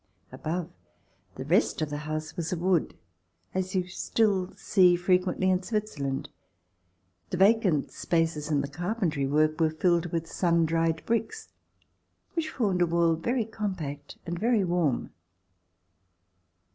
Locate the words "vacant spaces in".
7.37-8.61